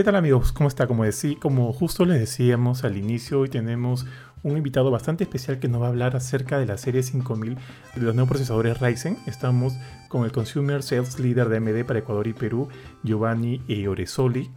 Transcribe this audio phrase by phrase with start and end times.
[0.00, 0.52] ¿Qué tal amigos?
[0.52, 0.86] ¿Cómo está?
[0.86, 4.06] Como, decí, como justo les decíamos al inicio, hoy tenemos
[4.42, 7.58] un invitado bastante especial que nos va a hablar acerca de la serie 5000
[7.96, 9.18] de los nuevos procesadores Ryzen.
[9.26, 9.74] Estamos
[10.08, 12.70] con el Consumer Sales Leader de AMD para Ecuador y Perú,
[13.02, 14.50] Giovanni Oresoli.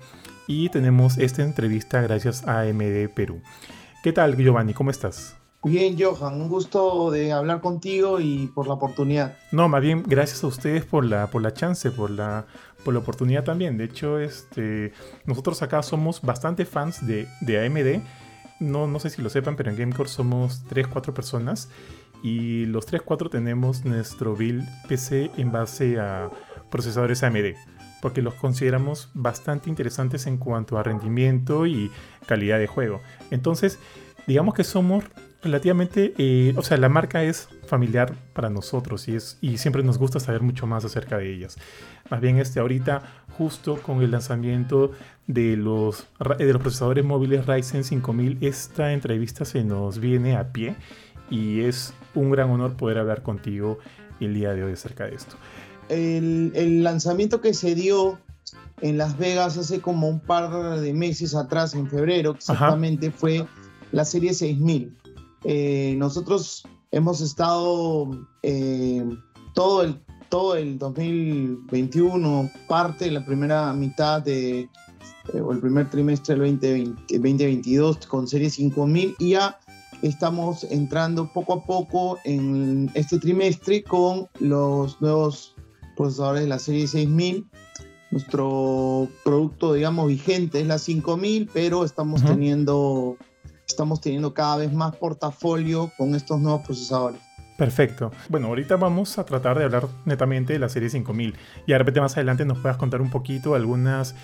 [0.48, 3.42] Y tenemos esta entrevista gracias a AMD Perú.
[4.02, 4.74] ¿Qué tal Giovanni?
[4.74, 5.43] ¿Cómo estás?
[5.66, 9.38] Bien, Johan, un gusto de hablar contigo y por la oportunidad.
[9.54, 12.46] No, más bien gracias a ustedes por la, por la chance, por la,
[12.84, 13.78] por la oportunidad también.
[13.78, 14.92] De hecho, este,
[15.26, 18.04] nosotros acá somos bastante fans de, de AMD.
[18.60, 21.70] No, no sé si lo sepan, pero en Gamecore somos 3-4 personas
[22.22, 26.30] y los 3-4 tenemos nuestro build PC en base a
[26.70, 27.56] procesadores AMD
[28.02, 31.90] porque los consideramos bastante interesantes en cuanto a rendimiento y
[32.26, 33.00] calidad de juego.
[33.32, 33.80] Entonces,
[34.28, 35.06] digamos que somos
[35.44, 39.98] relativamente, eh, o sea, la marca es familiar para nosotros y, es, y siempre nos
[39.98, 41.58] gusta saber mucho más acerca de ellas.
[42.10, 43.04] Más bien, este, ahorita,
[43.38, 44.92] justo con el lanzamiento
[45.28, 50.76] de los, de los procesadores móviles Ryzen 5000, esta entrevista se nos viene a pie
[51.30, 53.80] y es un gran honor poder hablar contigo
[54.20, 55.36] el día de hoy acerca de esto.
[55.90, 58.18] El, el lanzamiento que se dio
[58.82, 63.46] en Las Vegas hace como un par de meses atrás, en febrero exactamente, fue
[63.92, 65.03] la serie 6000
[65.44, 69.04] eh, nosotros hemos estado eh,
[69.54, 70.00] todo, el,
[70.30, 74.70] todo el 2021, parte de la primera mitad de,
[75.34, 79.60] eh, o el primer trimestre del 2022 con serie 5000 y ya
[80.02, 85.56] estamos entrando poco a poco en este trimestre con los nuevos
[85.96, 87.46] procesadores de la serie 6000.
[88.12, 93.18] Nuestro producto, digamos, vigente es la 5000, pero estamos teniendo
[93.74, 97.20] estamos teniendo cada vez más portafolio con estos nuevos procesadores.
[97.58, 98.12] Perfecto.
[98.30, 101.36] Bueno, ahorita vamos a tratar de hablar netamente de la serie 5000
[101.68, 104.16] y de repente más adelante nos puedas contar un poquito algunas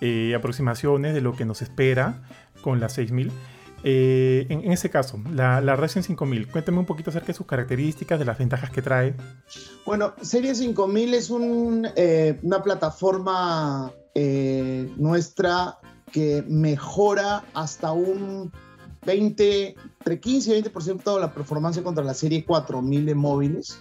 [0.00, 2.22] eh, aproximaciones de lo que nos espera
[2.62, 3.32] con la 6000.
[3.84, 8.18] Eh, en, ese caso, la, la Ryzen 5000, cuéntame un poquito acerca de sus características,
[8.18, 9.14] de las ventajas que trae.
[9.84, 11.30] Bueno, Serie 5000 es
[11.96, 13.92] eh, una plataforma
[14.96, 15.78] nuestra
[16.12, 18.50] que mejora hasta un
[19.06, 19.68] 20,
[20.00, 23.78] entre 15 y 20% de la performance contra la serie 4000 de móviles.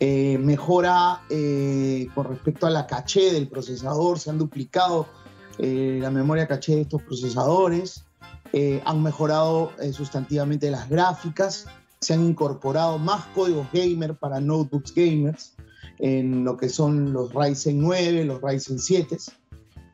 [0.00, 5.06] Eh, mejora eh, con respecto a la caché del procesador, se han duplicado
[5.58, 8.04] eh, la memoria caché de estos procesadores,
[8.84, 11.66] han mejorado sustantivamente las gráficas,
[12.00, 15.54] se han incorporado más códigos gamer para notebooks gamers
[15.98, 19.16] en lo que son los Ryzen 9, los Ryzen 7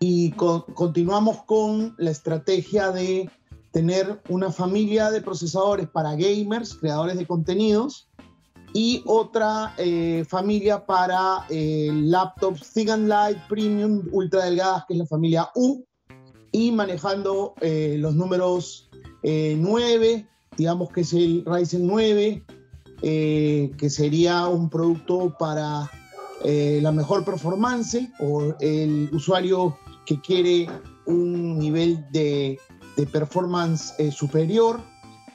[0.01, 3.31] y continuamos con la estrategia de
[3.71, 8.09] tener una familia de procesadores para gamers, creadores de contenidos,
[8.73, 14.99] y otra eh, familia para eh, laptops Thin and Light Premium ultra delgadas, que es
[14.99, 15.85] la familia U,
[16.53, 18.89] y manejando eh, los números
[19.23, 22.45] 9, digamos que es el Ryzen 9,
[23.03, 25.91] que sería un producto para
[26.45, 30.69] la mejor performance o el usuario que quiere
[31.05, 32.59] un nivel de
[32.99, 34.81] de performance eh, superior.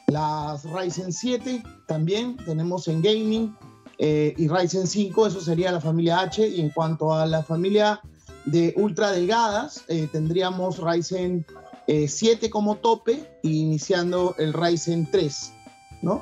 [0.08, 3.56] Las Ryzen 7 también tenemos en gaming
[3.98, 6.46] eh, y Ryzen 5, eso sería la familia H.
[6.46, 8.02] Y en cuanto a la familia
[8.46, 11.46] de ultra delgadas, eh, tendríamos Ryzen
[11.88, 15.54] 7 como tope, iniciando el Ryzen 3,
[16.02, 16.22] ¿no?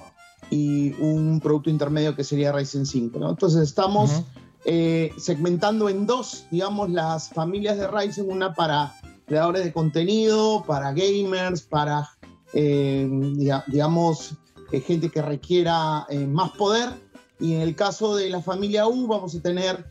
[0.50, 3.30] Y un producto intermedio que sería Ryzen 5, ¿no?
[3.30, 4.24] Entonces estamos
[5.18, 8.96] segmentando en dos, digamos, las familias de Ryzen, una para
[9.32, 12.10] creadores de contenido, para gamers, para,
[12.52, 13.08] eh,
[13.68, 14.36] digamos,
[14.74, 16.90] eh, gente que requiera eh, más poder.
[17.40, 19.86] Y en el caso de la familia U vamos a tener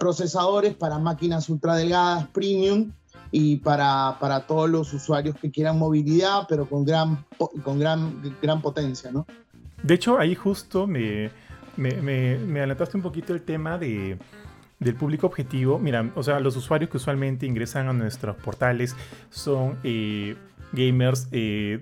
[0.00, 2.90] procesadores para máquinas ultra delgadas, premium,
[3.30, 7.24] y para, para, todos los usuarios que quieran movilidad, pero con gran,
[7.62, 9.26] con gran, gran potencia, ¿no?
[9.82, 11.30] De hecho, ahí justo me,
[11.76, 14.18] me, me, me adelantaste un poquito el tema de
[14.78, 18.94] del público objetivo, mira, o sea, los usuarios que usualmente ingresan a nuestros portales
[19.30, 20.36] son eh,
[20.72, 21.80] gamers, eh,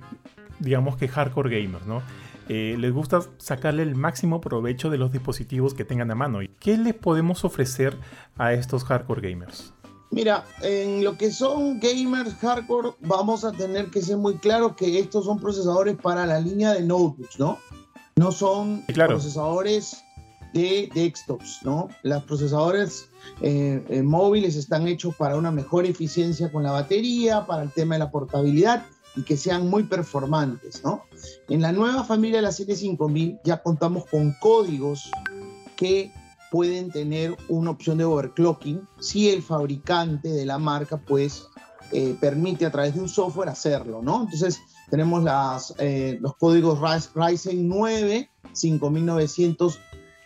[0.60, 2.02] digamos que hardcore gamers, ¿no?
[2.48, 6.40] Eh, les gusta sacarle el máximo provecho de los dispositivos que tengan a mano.
[6.60, 7.96] ¿Qué les podemos ofrecer
[8.36, 9.72] a estos hardcore gamers?
[10.10, 14.98] Mira, en lo que son gamers hardcore, vamos a tener que ser muy claro que
[15.00, 17.58] estos son procesadores para la línea de notebooks, ¿no?
[18.16, 20.03] No son procesadores
[20.54, 21.88] de desktops, ¿no?
[22.04, 23.08] Los procesadores
[23.42, 27.96] eh, eh, móviles están hechos para una mejor eficiencia con la batería, para el tema
[27.96, 28.86] de la portabilidad
[29.16, 31.02] y que sean muy performantes, ¿no?
[31.48, 35.10] En la nueva familia de la serie 5000 ya contamos con códigos
[35.76, 36.12] que
[36.52, 41.48] pueden tener una opción de overclocking si el fabricante de la marca pues
[41.90, 44.22] eh, permite a través de un software hacerlo, ¿no?
[44.22, 45.74] Entonces tenemos las,
[46.20, 48.30] los códigos Ryzen 9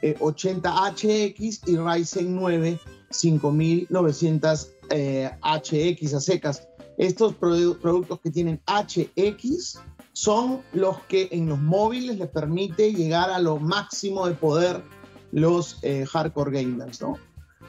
[0.02, 2.80] 5980HX y Ryzen 9
[3.10, 6.68] 5900 HX a secas.
[6.96, 9.78] Estos productos que tienen HX
[10.12, 14.82] son los que en los móviles les permite llegar a lo máximo de poder
[15.30, 17.16] los eh, hardcore gamers, ¿no?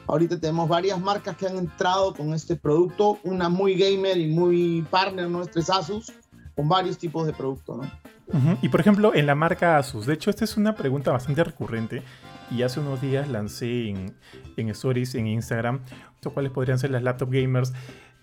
[0.08, 4.82] Ahorita tenemos varias marcas que han entrado con este producto, una muy gamer y muy
[4.90, 6.12] partner nuestra es Asus,
[6.56, 7.99] con varios tipos de productos, ¿no?
[8.62, 12.02] Y por ejemplo, en la marca Asus, de hecho, esta es una pregunta bastante recurrente
[12.50, 14.14] y hace unos días lancé en,
[14.56, 15.80] en Stories en Instagram,
[16.32, 17.72] cuáles podrían ser las laptop gamers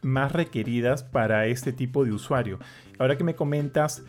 [0.02, 2.60] más requeridas para este tipo de usuario.
[3.00, 4.04] Ahora que me comentas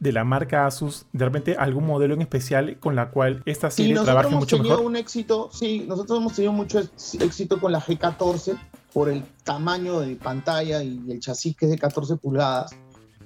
[0.00, 3.96] de la marca Asus, de repente algún modelo en especial con la cual esta serie
[3.96, 4.80] sí, trabaje mucho mejor.
[4.80, 6.80] Un éxito, sí, nosotros hemos tenido mucho
[7.20, 8.56] éxito con la G14
[8.92, 12.74] por el tamaño de pantalla y el chasis que es de 14 pulgadas.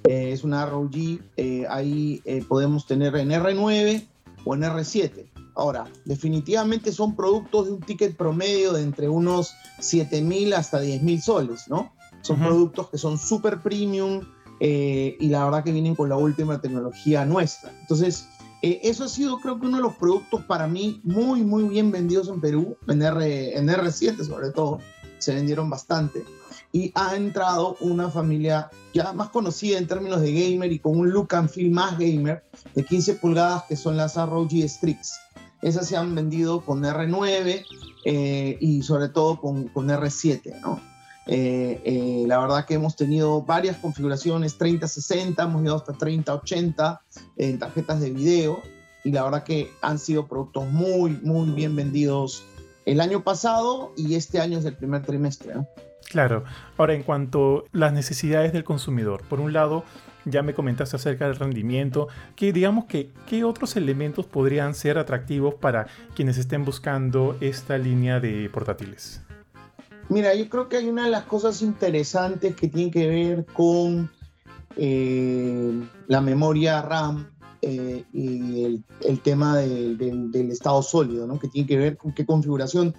[0.07, 4.05] Eh, es una ROG, eh, ahí eh, podemos tener en R9
[4.45, 5.29] o en R7.
[5.55, 11.03] Ahora, definitivamente son productos de un ticket promedio de entre unos 7 mil hasta 10
[11.03, 11.93] mil soles, ¿no?
[12.21, 14.21] Son productos que son súper premium
[14.59, 17.69] y la verdad que vienen con la última tecnología nuestra.
[17.81, 18.29] Entonces,
[18.61, 22.29] eso ha sido creo que uno de los productos para mí muy, muy bien vendidos
[22.29, 24.79] en Perú, en, R, en R7 sobre todo,
[25.19, 26.23] se vendieron bastante.
[26.73, 31.09] Y ha entrado una familia ya más conocida en términos de gamer y con un
[31.09, 32.43] look and feel más gamer
[32.75, 35.13] de 15 pulgadas que son las ROG Strix.
[35.61, 37.63] Esas se han vendido con R9
[38.05, 40.81] eh, y sobre todo con, con R7, ¿no?
[41.25, 46.99] Eh, eh, la verdad que hemos tenido varias configuraciones, 30-60, hemos llegado hasta 30-80
[47.37, 48.61] en tarjetas de video
[49.05, 52.43] y la verdad que han sido productos muy, muy bien vendidos
[52.85, 55.53] el año pasado y este año es el primer trimestre.
[56.09, 56.43] Claro,
[56.77, 59.83] ahora en cuanto a las necesidades del consumidor, por un lado,
[60.25, 65.55] ya me comentaste acerca del rendimiento, que digamos que qué otros elementos podrían ser atractivos
[65.55, 69.21] para quienes estén buscando esta línea de portátiles.
[70.09, 74.11] Mira, yo creo que hay una de las cosas interesantes que tiene que ver con
[74.75, 77.29] eh, la memoria RAM
[77.61, 81.39] eh, y el, tema del estado sólido, ¿no?
[81.39, 82.93] que tiene que ver con qué configuración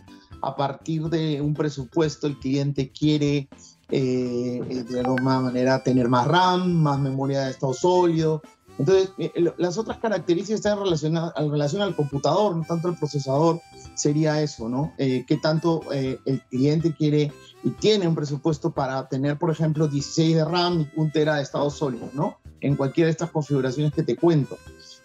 [0.46, 3.48] a partir de un presupuesto el cliente quiere
[3.90, 8.42] eh, de alguna manera tener más RAM, más memoria de estado sólido,
[8.78, 13.60] entonces, eh, las otras características están relacionadas en relación al computador, no tanto al procesador,
[13.94, 14.92] sería eso, ¿no?
[14.98, 17.32] Eh, ¿Qué tanto eh, el cliente quiere
[17.62, 21.42] y tiene un presupuesto para tener, por ejemplo, 16 de RAM y un tera de
[21.42, 22.38] estado sólido, ¿no?
[22.60, 24.58] En cualquiera de estas configuraciones que te cuento.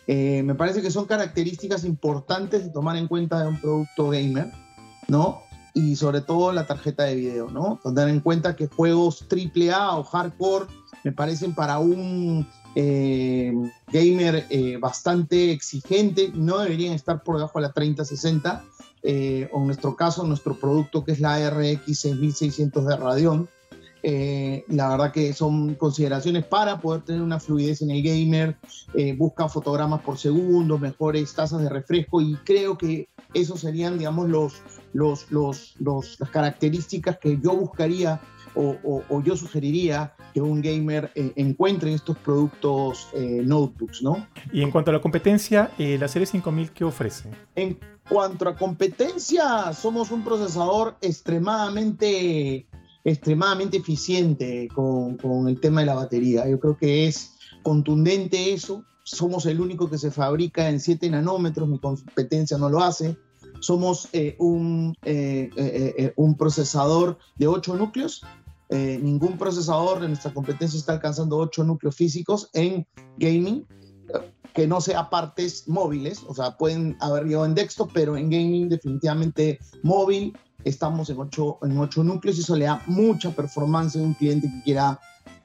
[0.07, 4.51] me parece que son características importantes de tomar en cuenta de un producto gamer,
[5.09, 5.41] ¿no?
[5.73, 7.79] Y sobre todo la tarjeta de video, ¿no?
[7.83, 10.65] Tener en cuenta que juegos AAA o hardcore
[11.03, 12.45] me parecen para un
[12.75, 13.53] eh,
[13.91, 18.63] gamer eh, bastante exigente, no deberían estar por debajo de la 3060,
[19.01, 23.49] eh, o en nuestro caso, nuestro producto que es la RX 6600 de Radeon.
[24.67, 28.57] la verdad que son consideraciones para poder tener una fluidez en el gamer,
[29.17, 34.61] busca fotogramas por segundo, mejores tasas de refresco y creo que esos serían, digamos, los,
[34.93, 38.19] los, los, los las características que yo buscaría
[38.55, 44.27] o, yo sugeriría que un gamer eh, encuentre estos productos eh, notebooks, ¿no?
[44.51, 47.29] Y en cuanto a la competencia, eh, la serie 5000, ¿qué ofrece?
[47.55, 52.67] En cuanto a competencia, somos un procesador extremadamente,
[53.03, 56.47] extremadamente eficiente con, con el tema de la batería.
[56.47, 58.83] Yo creo que es contundente eso.
[59.11, 63.17] Somos el único que se fabrica en 7 nanómetros, mi competencia no lo hace.
[63.59, 64.95] Somos un,
[66.15, 68.23] un, procesador de 8 núcleos.
[68.69, 72.85] Eh, ningún procesador de nuestra competencia está alcanzando 8 núcleos físicos en
[73.17, 73.65] gaming,
[74.53, 78.69] que no sea partes móviles, o sea, pueden haber llegado en desktop, pero en gaming
[78.69, 84.03] definitivamente móvil estamos en 8, en 8 núcleos y eso le da mucha performance a
[84.03, 84.99] un cliente que quiera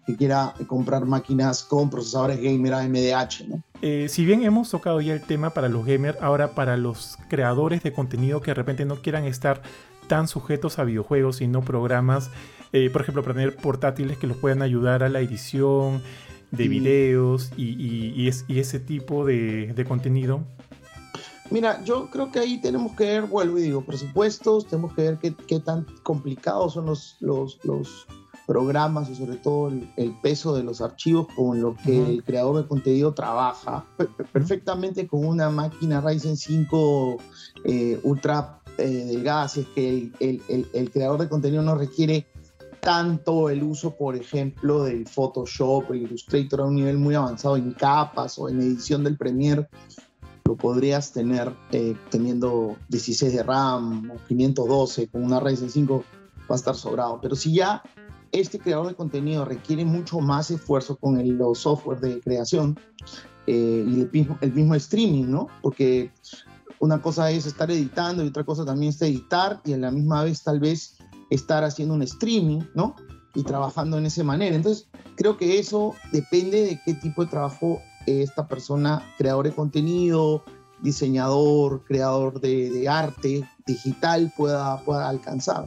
[0.07, 3.49] que quiera comprar máquinas con procesadores gamer AMDH.
[3.49, 3.63] ¿no?
[3.83, 7.83] Eh, si bien hemos tocado ya el tema para los gamers, ahora para los creadores
[7.83, 9.63] de contenido que de repente no quieran estar
[10.07, 12.31] tan sujetos a videojuegos y no programas,
[12.73, 16.03] eh, por ejemplo, para tener portátiles que los puedan ayudar a la edición
[16.51, 20.45] de videos y, ese tipo de, contenido?
[21.51, 25.19] Mira, yo creo que ahí tenemos que ver, vuelvo y digo, presupuestos, tenemos que ver
[25.19, 27.59] qué, tan complicados son los, los,
[28.47, 32.69] programas y sobre todo el, peso de los archivos con lo que el creador de
[32.69, 33.87] contenido trabaja
[34.33, 37.17] perfectamente con una máquina Ryzen 5
[37.65, 42.27] eh, ultra eh, delgada, si es que el, el, creador de contenido no requiere
[42.81, 47.73] tanto el uso, por ejemplo, del Photoshop, el Illustrator a un nivel muy avanzado en
[47.73, 49.69] capas o en edición del Premiere,
[50.45, 56.05] lo podrías tener eh, teniendo 16 de RAM o 512 con una Ryzen 5,
[56.51, 57.19] va a estar sobrado.
[57.23, 57.83] Pero si ya
[58.35, 62.79] este creador de contenido requiere mucho más esfuerzo con el, los software de creación
[63.47, 65.47] eh, y el mismo, streaming, ¿no?
[65.63, 66.11] Porque
[66.81, 70.25] una cosa es estar editando y otra cosa también es editar y en la misma
[70.25, 70.99] vez tal vez
[71.31, 72.97] estar haciendo un streaming, ¿no?
[73.35, 74.57] Y trabajando en esa manera.
[74.57, 80.45] Entonces, creo que eso depende de qué tipo de trabajo esta persona, creador de contenido,
[80.83, 85.67] diseñador, creador de, arte digital pueda, pueda alcanzar.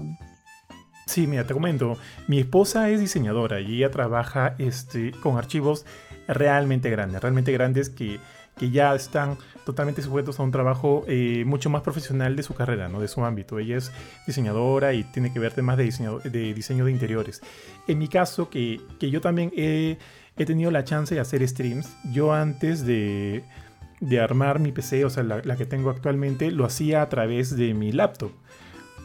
[1.07, 1.97] Sí, mira, te comento.
[2.27, 5.85] Mi esposa es diseñadora y ella trabaja este, con archivos
[6.27, 8.19] realmente grandes, realmente grandes que,
[8.55, 12.87] que ya están totalmente sujetos a un trabajo eh, mucho más profesional de su carrera,
[12.87, 13.01] ¿no?
[13.01, 13.57] de su ámbito.
[13.57, 13.91] Ella es
[14.27, 17.41] diseñadora y tiene que ver temas de diseño de, diseño de interiores.
[17.87, 19.97] En mi caso, que, que yo también he
[20.37, 21.89] he tenido la chance de hacer streams.
[22.11, 23.43] Yo antes de,
[24.21, 27.91] armar mi PC, o sea, la, que tengo actualmente, lo hacía a través de mi
[27.91, 28.31] laptop,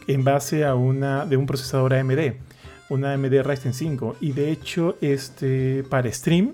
[0.07, 2.33] en base a una de un procesador AMD,
[2.89, 4.17] una AMD Ryzen 5.
[4.21, 6.53] Y de hecho, este, para stream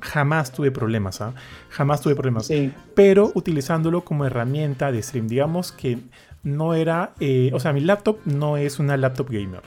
[0.00, 1.34] jamás tuve problemas, ¿ah?
[1.68, 2.50] jamás tuve problemas.
[2.94, 5.98] Pero utilizándolo como herramienta de stream, digamos que
[6.42, 9.62] no era, eh, o sea, mi laptop no es una laptop gamer.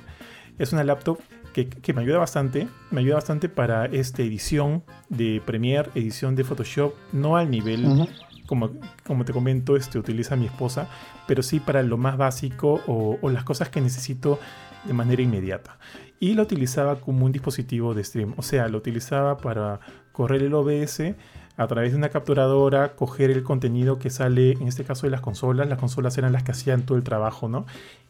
[0.58, 1.20] Es una laptop
[1.54, 2.68] que, me ayuda bastante.
[2.92, 8.08] Me ayuda bastante para esta edición de Premiere, edición de Photoshop, no al nivel,
[8.54, 8.72] como,
[9.04, 10.88] como te comento, este, utiliza mi esposa,
[11.28, 14.40] pero sí para lo más básico o, o las cosas que necesito
[14.86, 15.80] de manera inmediata.
[16.20, 19.80] Y lo utilizaba como un dispositivo de stream, o sea, lo utilizaba para
[20.12, 21.16] correr el OBS
[21.58, 25.22] a través de una capturadora, coger el contenido que sale, en este caso de las
[25.22, 27.66] consolas, las consolas eran las que hacían todo el trabajo, ¿no?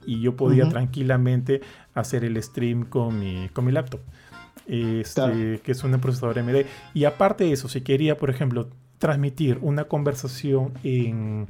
[0.06, 1.62] Y yo podía tranquilamente
[1.94, 4.02] hacer el stream con mi, con mi laptop,
[4.68, 6.66] este, que es un procesador AMD.
[6.94, 8.70] Y aparte de eso, si quería, por ejemplo,
[9.04, 11.46] transmitir una conversación en,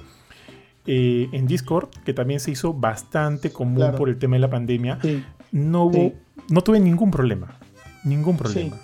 [0.88, 4.98] eh, en Discord, que también se hizo bastante común por el tema de la pandemia,
[5.52, 6.14] no, hubo,
[6.50, 7.60] no tuve ningún problema.
[8.04, 8.76] Ningún problema.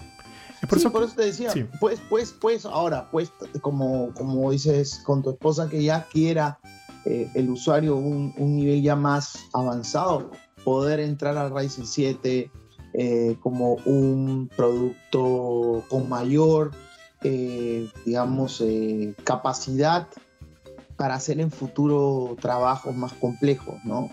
[0.69, 5.23] Por, eso, por eso te decía, pues, pues, pues, ahora, pues, como, como dices con
[5.23, 6.59] tu esposa que ya quiera
[7.05, 10.29] eh, el usuario un, un, nivel ya más avanzado,
[10.63, 12.51] poder entrar al Ryzen 7
[12.93, 16.69] eh, como un producto con mayor,
[17.23, 18.63] eh, digamos,
[19.23, 20.07] capacidad
[20.97, 24.09] para hacer en futuro trabajos más complejos, ¿no?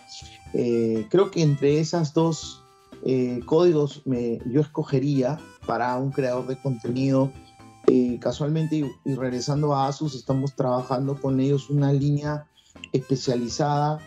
[1.10, 2.62] creo que entre esas dos
[3.44, 7.30] códigos yo escogería para un creador de contenido.
[7.88, 12.46] Eh, casualmente, y, regresando a Asus, estamos trabajando con ellos una línea
[12.92, 14.00] especializada.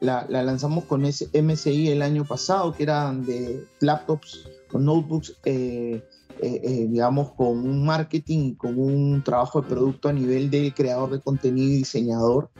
[0.00, 6.02] La, lanzamos con ese MSI el año pasado, que eran de laptops o notebooks, eh,
[6.42, 11.20] eh, digamos, con un marketing, con un trabajo de producto a nivel de creador de
[11.20, 12.50] contenido y diseñador.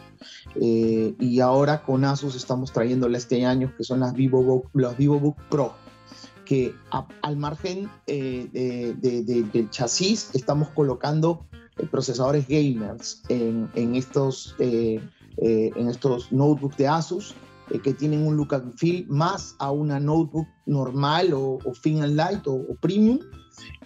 [0.54, 5.74] y ahora con Asus estamos trayéndole este año, que son las VivoBook, los VivoBook Pro
[6.46, 6.74] que
[7.22, 11.44] al margen eh, del chasis estamos colocando
[11.76, 15.00] eh, procesadores gamers en, estos, eh,
[15.36, 17.34] en estos notebooks de Asus
[17.82, 22.46] que tienen un look and feel más a una notebook normal o, o and light
[22.46, 23.18] o, premium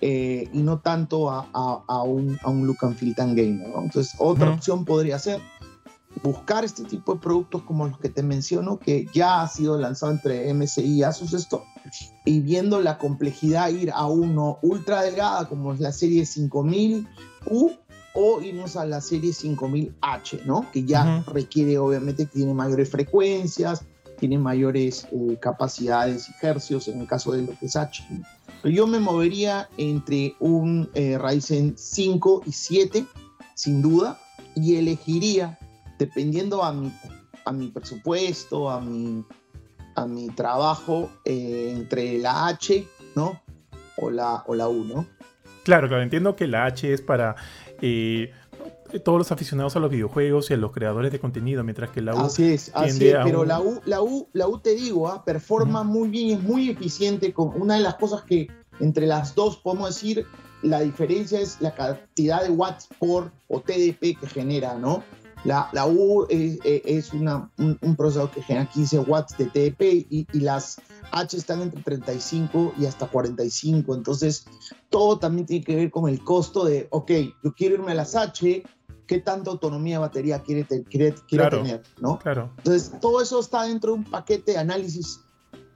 [0.01, 3.69] y no tanto a, un, look and feel tan gamer.
[3.77, 5.41] Entonces, otra opción podría ser
[6.23, 10.13] buscar este tipo de productos como los que te menciono, que ya ha sido lanzado
[10.13, 11.65] entre MSI y Asus esto,
[12.25, 17.79] y viendo la complejidad ir a uno ultra delgada como es la serie 5000U
[18.15, 20.71] o irnos a la serie 5000H, ¿no?
[20.73, 23.83] Que ya requiere obviamente que tiene mayores frecuencias,
[24.19, 28.05] tiene mayores eh, capacidades y hercios en el caso de lo que es H.
[28.65, 33.07] Yo me movería entre un eh, Ryzen 5 y 7,
[33.55, 34.19] sin duda,
[34.55, 35.59] y elegiría
[35.99, 36.93] dependiendo a mi,
[37.45, 39.25] a mi presupuesto, a mi,
[39.95, 43.41] a mi trabajo, eh, entre la H, ¿no?
[43.97, 45.07] O la, o la U, ¿no?
[45.65, 47.37] Claro, claro, entiendo que la H es para
[47.83, 48.33] eh,
[48.99, 52.15] todos los aficionados a los videojuegos y a los creadores de contenido, mientras que la
[52.15, 52.19] U.
[52.19, 55.25] Así es, así es, pero la, U, la, U, la U te digo, ¿ah?
[55.25, 57.33] performa muy bien, es muy eficiente.
[57.33, 58.49] Con una de las cosas que
[58.81, 60.27] entre las dos podemos decir,
[60.63, 65.03] la diferencia es la cantidad de watts por o TDP que genera, ¿no?
[65.45, 70.41] La, la U es, una, un, procesador que genera 15 watts de TDP y, y,
[70.41, 70.81] las
[71.13, 73.95] H están entre 35 y hasta 45.
[73.95, 74.45] Entonces,
[74.91, 77.11] todo también tiene que ver con el costo de, ok,
[77.43, 78.63] yo quiero irme a las H,
[79.11, 81.83] ¿qué tanta autonomía de batería quiere, quiere, quiere tener?
[82.01, 82.21] ¿no?
[82.21, 82.53] Claro.
[82.59, 85.21] Entonces, todo eso está dentro de un paquete de análisis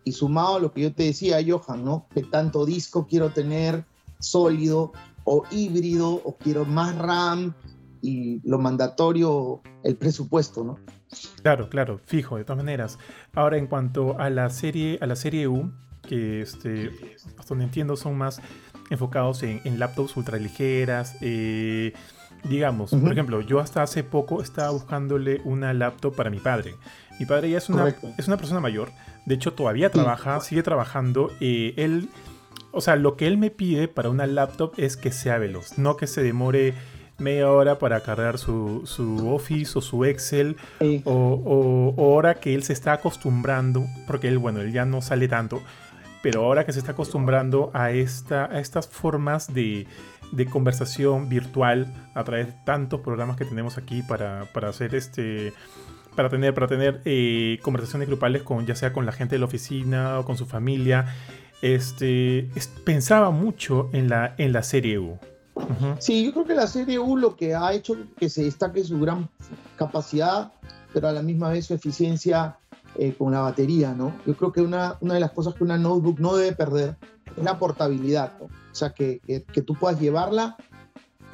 [0.05, 2.07] y sumado a lo que yo te decía, Johan, ¿no?
[2.15, 3.85] Que tanto disco quiero tener
[4.21, 4.93] sólido
[5.25, 7.55] o híbrido o quiero más RAM
[8.01, 10.79] y lo mandatorio, el presupuesto, ¿no?
[11.43, 13.01] Claro, claro, fijo, de todas maneras.
[13.33, 15.73] Ahora, en cuanto a la serie, a la serie U,
[16.03, 18.41] que este, hasta donde entiendo son más
[18.91, 21.95] enfocados en, laptops ultraligeras, eh,
[22.45, 26.75] digamos, por ejemplo, yo hasta hace poco estaba buscándole una laptop para mi padre.
[27.19, 28.91] Mi padre ya es una, es una persona mayor,
[29.25, 32.09] de hecho todavía trabaja, sigue trabajando, eh, él,
[32.73, 35.97] o sea, lo que él me pide para una laptop es que sea veloz, no
[35.97, 36.75] que se demore
[37.19, 38.83] media hora para cargar su,
[39.27, 40.57] Office o su Excel,
[41.05, 45.63] o, ahora que él se está acostumbrando, porque él, bueno, él ya no sale tanto,
[46.23, 49.87] pero ahora que se está acostumbrando a, esta, a estas formas de,
[50.47, 55.53] conversación virtual a través de tantos programas que tenemos aquí para, hacer este
[56.17, 59.47] para tener para tener eh, conversaciones grupales con ya sea con la gente de la
[59.47, 61.07] oficina o con su familia.
[61.63, 62.49] Este
[62.85, 65.19] pensaba mucho en la en la serie U
[65.99, 68.99] Sí, yo creo que la serie U lo que ha hecho que se destaque su
[68.99, 69.29] gran
[69.77, 70.53] capacidad,
[70.93, 72.57] pero a la misma vez su eficiencia
[72.97, 74.15] eh, con la batería, ¿no?
[74.27, 76.97] Yo creo que una, una de las cosas que una notebook no debe perder
[77.37, 78.47] es la portabilidad, ¿no?
[78.47, 80.57] O sea, que, que, tú puedas llevarla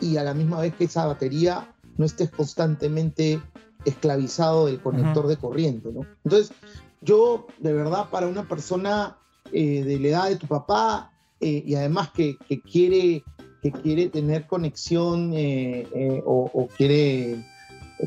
[0.00, 3.40] y a la misma vez que esa batería no estés constantemente
[3.84, 6.06] esclavizado del conector de corriente, ¿no?
[6.24, 6.52] Entonces,
[7.00, 9.16] yo, de verdad, para una persona
[9.52, 13.24] eh, de la edad de tu papá eh, y además que, que quiere
[13.62, 17.44] que quiere tener conexión eh, eh, o, quiere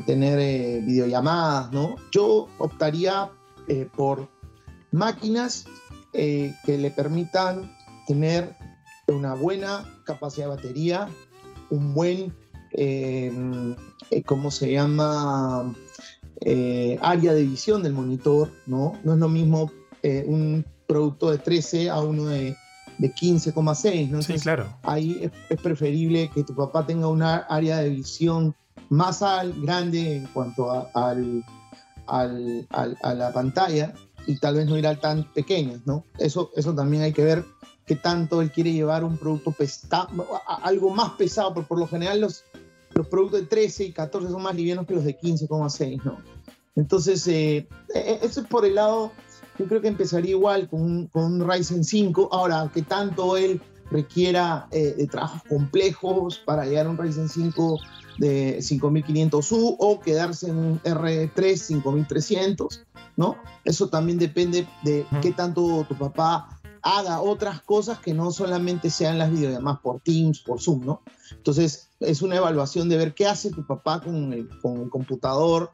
[0.04, 1.94] tener videollamadas, ¿no?
[2.10, 3.30] Yo optaría
[3.94, 4.28] por
[4.90, 5.66] máquinas
[6.12, 7.72] que le permitan
[8.06, 8.54] tener
[9.08, 11.08] una buena capacidad de batería,
[11.70, 12.34] un buen,
[14.26, 15.74] ¿cómo se llama?
[17.00, 18.98] área de visión del monitor, ¿no?
[19.04, 19.70] No es lo mismo
[20.26, 22.56] un producto de 13 a uno de
[22.98, 24.10] de 15,6.
[24.10, 24.22] ¿no?
[24.22, 24.66] sí, claro.
[24.82, 28.54] Ahí es, preferible que tu papá tenga una área de visión
[28.90, 31.44] más al, grande en cuanto a, al,
[32.06, 33.94] al, a la pantalla
[34.26, 36.04] y tal vez no ir al tan pequeñas, ¿no?
[36.18, 37.44] Eso, eso también hay que ver
[37.86, 40.08] qué tanto él quiere llevar un producto pesado,
[40.62, 42.44] algo más pesado, porque por lo general los,
[42.94, 46.18] los productos de 13 y 14 son más livianos que los de 15,6, ¿no?
[46.76, 49.12] Entonces, eh, e, eso es por el lado
[49.58, 52.28] yo creo que empezaría igual con un, Ryzen 5.
[52.32, 57.78] Ahora, que tanto él requiera eh, de trabajos complejos para llegar a un Ryzen 5
[58.18, 62.84] de 5500U o quedarse en un R3 5300,
[63.16, 63.36] ¿no?
[63.64, 69.18] Eso también depende de qué tanto tu papá haga otras cosas que no solamente sean
[69.18, 71.02] las videollamadas por Teams, por Zoom, ¿no?
[71.32, 75.70] Entonces, es una evaluación de ver qué hace tu papá con el, con el computador,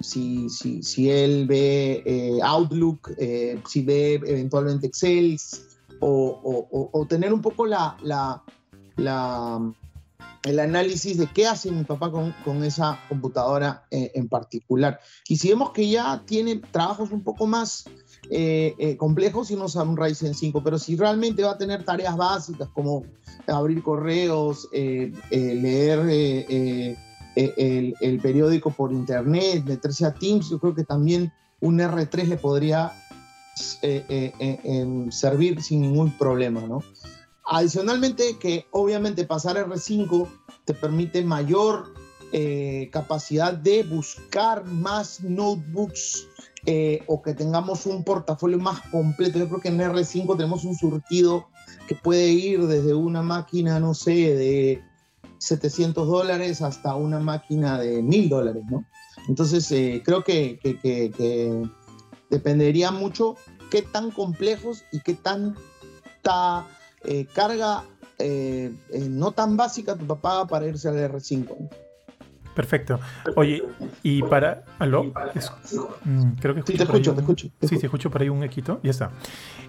[0.00, 5.38] si, si, si él ve eh, Outlook, eh, si ve eventualmente Excel,
[6.00, 8.42] o, o, tener un poco la,
[10.48, 15.00] el análisis de qué hace mi papá con, esa computadora eh, en particular.
[15.28, 17.84] Y si vemos que ya tiene trabajos un poco más
[18.98, 22.68] complejos, y no a un Ryzen 5, pero si realmente va a tener tareas básicas
[22.74, 23.04] como
[23.46, 26.96] abrir correos, leer
[27.40, 32.36] eh, el, periódico por internet, meterse a Teams, yo creo que también un R3 le
[32.36, 32.90] podría
[33.82, 36.82] eh, eh, servir sin ningún problema, ¿no?
[37.50, 40.28] Adicionalmente, que obviamente pasar R5
[40.64, 41.94] te permite mayor
[42.92, 46.28] capacidad de buscar más notebooks
[47.06, 49.38] o que tengamos un portafolio más completo.
[49.38, 51.48] Yo creo que en R5 tenemos un surtido
[51.88, 54.82] que puede ir desde una máquina, no sé, de
[55.38, 58.84] 700 dólares hasta una máquina de 1000 dólares, ¿no?
[59.28, 60.58] Entonces, eh, creo que,
[62.30, 63.36] dependería mucho
[63.70, 66.66] qué tan complejos y qué tanta
[67.04, 67.84] eh, carga
[68.18, 68.72] eh,
[69.08, 71.70] no tan básica tu papá para irse al R5.
[72.54, 72.98] Perfecto.
[73.36, 73.62] Oye,
[74.02, 74.64] y para...
[74.80, 75.12] ¿Aló?
[76.04, 77.48] Mm, creo que sí, te escucho, te escucho.
[77.62, 78.80] sí, te escucho por ahí un equito.
[78.82, 79.12] Ya está.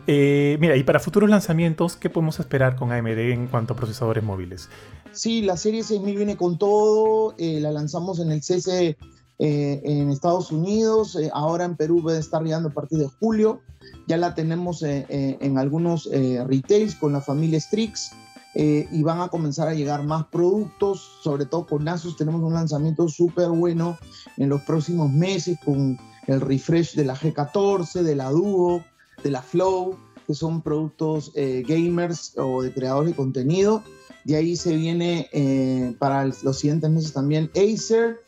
[0.07, 4.69] mira, y para futuros lanzamientos, ¿qué podemos esperar con AMD en cuanto a procesadores móviles?
[5.11, 8.97] Sí, la serie 6000 viene con todo, eh, la lanzamos en el CC
[9.39, 13.07] eh, en Estados Unidos, eh, ahora en Perú va a estar llegando a partir de
[13.07, 13.61] julio,
[14.09, 18.11] ya la tenemos en algunos retails con la familia Strix
[18.55, 22.17] y van a comenzar a llegar más productos, sobre todo con Asus.
[22.17, 23.97] Tenemos un lanzamiento súper bueno
[24.37, 28.83] en los próximos meses con el refresh de la G14, de la Duo,
[29.23, 29.95] de la Flow,
[30.25, 33.83] que son productos gamers o de creadores de contenido.
[34.23, 38.19] De ahí se viene eh, para los siguientes meses también Acer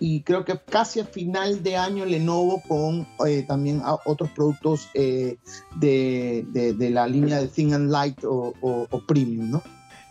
[0.00, 5.38] y creo que casi a final de año Lenovo con eh, también otros productos eh,
[5.76, 9.62] de, de, la línea de Thin and Light o, o, Premium, ¿no?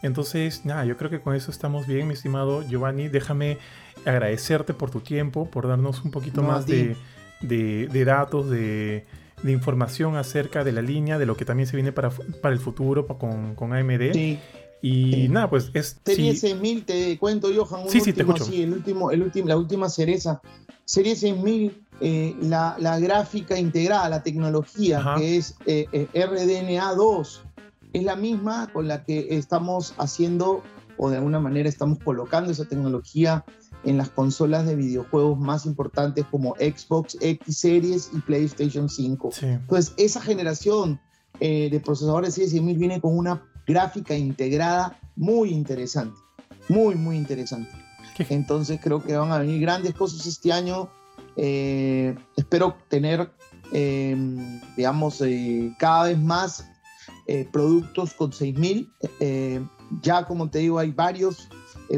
[0.04, 3.08] Entonces, nada, yo creo que con eso estamos bien, mi estimado Giovanni.
[3.08, 3.58] Déjame
[4.06, 6.96] agradecerte por tu tiempo, por darnos un poquito más de,
[7.42, 9.06] de, datos, de,
[9.42, 12.60] de, información acerca de la línea, de lo que también se viene para, para el
[12.60, 14.14] futuro con, con AMD.
[14.14, 14.40] Sí.
[14.82, 16.00] Y nada, pues es.
[16.06, 17.84] Serie 6000, te cuento, Johan.
[17.84, 18.46] Un sí, sí, te escucho.
[18.46, 20.42] Sí, el último, el último, la última cereza.
[20.86, 27.42] Serie 6000, eh, la, la, gráfica integrada, la tecnología, que es eh, eh RDNA 2,
[27.94, 30.64] es la misma con la que estamos haciendo,
[30.98, 33.44] o de alguna manera estamos colocando esa tecnología
[33.84, 39.30] en las consolas de videojuegos más importantes como Xbox X Series y PlayStation 5.
[39.42, 41.00] Entonces, esa generación
[41.40, 46.18] eh, de procesadores Serie 6000 viene con una gráfica integrada muy interesante,
[46.70, 47.70] muy, muy interesante.
[48.30, 50.90] Entonces creo que van a venir grandes cosas este año.
[51.36, 53.30] Eh, espero tener,
[53.72, 56.66] em, digamos, eh, cada vez más
[57.28, 58.92] eh, productos con 6000.
[60.02, 61.48] ya como te digo, hay varios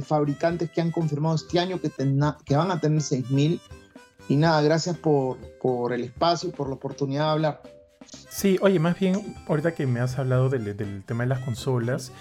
[0.04, 1.90] fabricantes que han confirmado este año que,
[2.46, 3.62] que van a tener 6000.
[4.28, 7.79] Y nada, gracias por, por el espacio, por la oportunidad de hablar.
[8.30, 12.12] Sí, oye, más bien, ahorita que me has hablado del, tema de las consolas,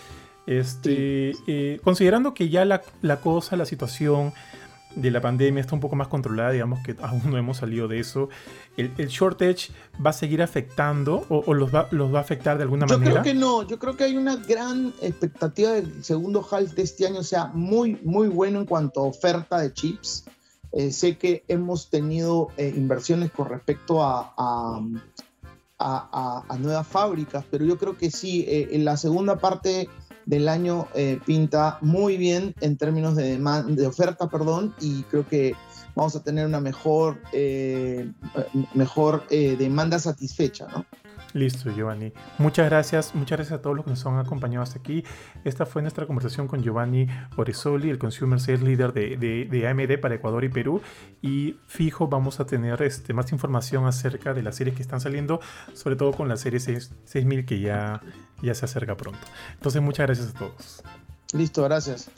[0.47, 2.81] este, eh, considerando que ya la,
[3.21, 4.33] cosa, la situación
[4.97, 8.01] de la pandemia está un poco más controlada, digamos que aún no hemos salido de
[8.01, 8.31] eso,
[8.79, 9.71] ¿el, shortage
[10.05, 13.05] va a seguir afectando o, los, va, los, va, a afectar de alguna manera?
[13.05, 16.83] Yo creo que no, yo creo que hay una gran expectativa del segundo half de
[16.83, 20.25] este año, sea muy, muy bueno en cuanto a oferta de chips.
[20.73, 24.81] Eh, sé que hemos tenido eh, inversiones con respecto a, a,
[26.59, 29.89] nuevas fábricas, pero yo creo que sí, eh, en la segunda parte
[30.27, 35.55] del año eh, pinta muy bien en términos de, de oferta, perdón, y creo que
[35.95, 38.11] vamos a tener una mejor, eh,
[38.75, 40.85] mejor demanda satisfecha, ¿no?
[41.39, 42.13] Listo, Giovanni.
[42.39, 43.15] Muchas gracias.
[43.15, 45.05] Muchas gracias a todos los que nos han acompañado hasta aquí.
[45.45, 50.43] Esta fue nuestra conversación con Giovanni Oresoli, el Consumer Sales Leader de, AMD para Ecuador
[50.43, 50.83] y Perú.
[51.23, 55.41] Y fijo, vamos a tener este, más información acerca de las series que están saliendo,
[55.75, 58.03] sobre todo con la serie 6000 que ya,
[58.43, 59.21] ya se acerca pronto.
[59.55, 60.83] Entonces, muchas gracias a todos.
[61.33, 62.11] Listo, gracias.